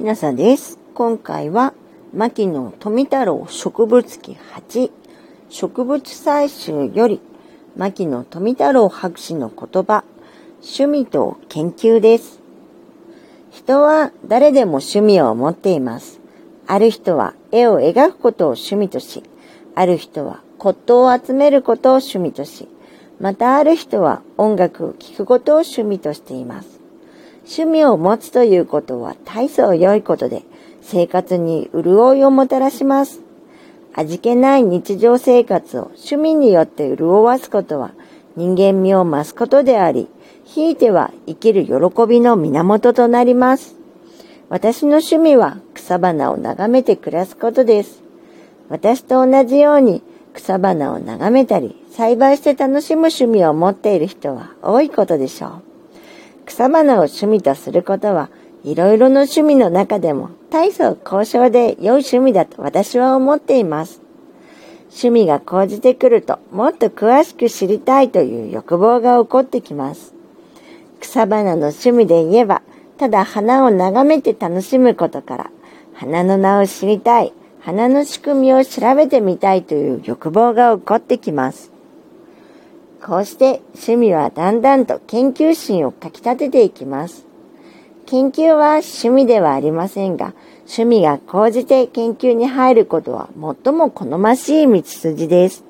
[0.00, 0.78] きなさです。
[0.94, 1.74] 今回は、
[2.14, 4.90] 牧野富太郎植物記8、
[5.50, 7.20] 植物採集より、
[7.76, 10.04] 牧野富太郎博士の言葉、
[10.62, 12.40] 趣味と研究です。
[13.50, 16.18] 人は誰でも趣味を持っています。
[16.66, 19.22] ある人は絵を描くことを趣味とし、
[19.74, 22.68] ある人は骨董を集めることを趣味とし、
[23.20, 26.79] またある人は音楽を聴くことを趣味としています。
[27.50, 30.44] 趣味を持つということは大層良いことで、
[30.82, 33.22] 生活に潤いをもたらします。
[33.92, 37.90] 味気ない日常生活を趣味によって潤わすことは
[38.36, 40.06] 人間味を増すことであり、
[40.44, 41.72] ひいては生きる喜
[42.08, 43.74] びの源となります。
[44.48, 48.00] 私の趣味は草花を眺めて暮らすことです。
[48.68, 55.69] 私と同じように草花を眺めたり、栽培して楽しむ趣味を持っている人は多いことでしょう。
[56.50, 58.28] 草花を趣味とすることは、
[58.64, 64.02] いろいろな趣味の中でも大層高尚で良い趣味だと私は思っています。
[64.88, 70.12] 趣味が講じてくるともっと詳しく知りたいという欲望が起こってきます。
[70.98, 72.62] 草花の趣味で言えば、
[72.98, 75.50] ただ花を眺めて楽しむことから、
[75.94, 81.70] 花の名を知りたい、花の仕組みを調べてみたいという欲望が起こってきます。
[83.04, 87.26] こうして趣味はだんだんと研究心をかき立てていきます。
[88.06, 93.28] 研究は趣味ではありませんが、趣味が高じて研究に入ることは
[93.64, 95.64] 最も好ましい道筋です。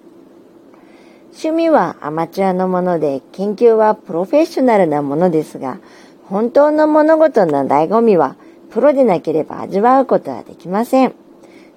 [1.31, 5.79] 趣味はアマチュアのもので、研究はプロフェッショナルなものですが、
[6.25, 8.37] 本当の物事の醍醐味は、
[8.71, 11.15] プロでなければ味わうことはできません。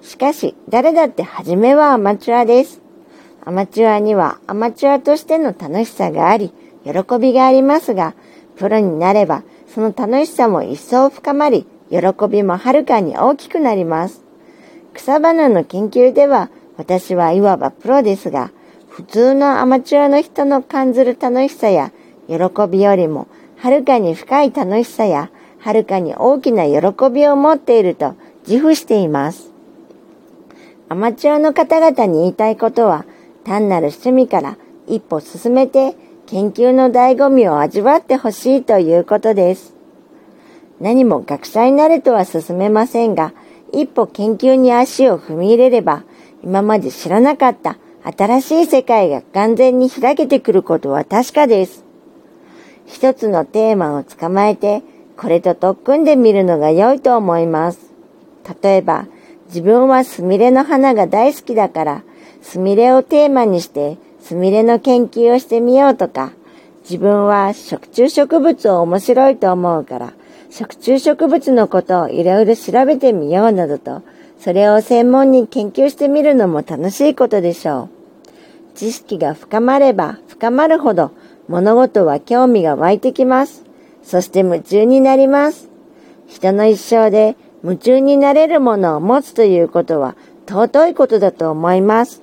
[0.02, 2.83] しかし、誰だって初めはアマチュアです。
[3.46, 6.52] アマチュアにはアマチュアとしての楽しさがあり、
[6.84, 8.14] 喜びがありますが、
[8.56, 14.24] プロになればその楽しさも一層深まり、喜びもはるかに大きくなります。
[14.94, 18.50] 草花の研究では私はいわばプロですが、
[18.88, 21.92] 普通のアマチュアの人の感じる楽しさや
[22.28, 22.36] 喜
[22.70, 23.26] びよりも
[23.56, 28.14] はるかに深い楽しさやはるかに大きな喜びを持っていると
[28.46, 29.50] 自負しています。
[30.88, 33.04] アマチュアの方々に言いたいことは、
[33.44, 34.56] 単なる趣味から
[34.86, 35.94] 一歩進めて
[36.26, 39.74] 研究の醍醐味を味わってほしいということです。
[40.80, 43.32] 何も学者になるとは進めませんが、
[43.72, 46.04] 一歩研究に足を踏み入れれば、
[46.42, 51.84] 今まで知らなかった新しい世界が完全に開けてくることは確かです。
[52.86, 54.82] 一つのテーマを捕まえて、
[55.16, 57.92] これと特訓で見るのが良いと思います。
[58.62, 59.06] 例えば、
[59.46, 62.02] 自分はスミレの花が大好きだから、
[62.42, 66.32] スミレをテーマにしてスミレの研究をしてみようとか、
[66.82, 70.12] 自分は食虫植物を面白いと思うから、
[70.50, 74.02] 食虫植物のことをいろいろ調べてみようなどと、
[74.38, 77.88] それを専門に研究してみるのも楽しいことでしょ
[78.72, 78.74] う。
[78.74, 81.12] 知識が深まれば深まるほど
[81.48, 83.64] 物事は興味が湧いてきます。
[84.02, 85.70] そして夢中になります。
[86.26, 90.16] 人の一生で夢中になれるものを持つということは
[90.46, 92.22] 尊いことだと思います。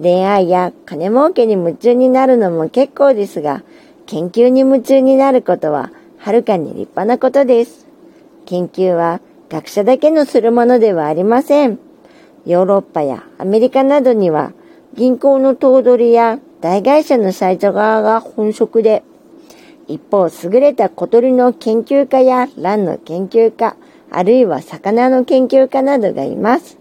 [0.00, 3.62] 恋愛や金儲けに夢中になるのも結構ですが、
[4.06, 7.86] 研究に夢中になることははるかに立派なことです。
[8.46, 11.78] 研究は学者だけのするものではありません。
[12.46, 14.52] ヨーロッパやアメリカなどには
[14.94, 19.02] 銀行の頭取や大会社のサイト側が本職で、
[19.86, 23.76] 一方優れた小鳥の研究家や卵の研究家、
[24.10, 26.77] あるいは魚の研究家などがいます。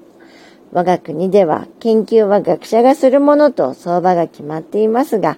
[0.72, 5.38] 我が国では研究は学者がするものと相場が決まっていますが、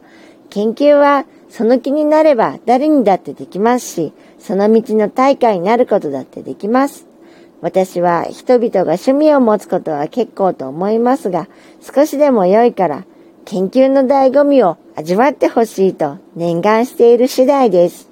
[0.49, 7.07] 研究はその気になれば誰にだってできますし、その道の大会になることだってできます。
[7.61, 11.47] 私は人々が趣味を持つことは結構と思いますが、
[11.81, 13.05] 少しでも良いから
[13.45, 18.08] 研究の醍醐味を味わってほしいと念願している次第です。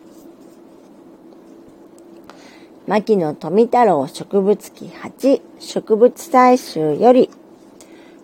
[2.88, 7.30] 牧野富太郎植物記8植物採集より、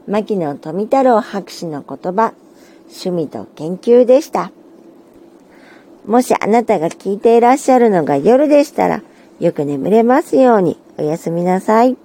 [0.07, 2.33] 牧野富太郎博士の言葉、
[2.83, 4.53] 趣味と研究でした。
[6.05, 9.01] もしあなたが聞いていらっしゃるのが夜でしたら、
[9.41, 11.97] よく眠れますようにおやすみなさい。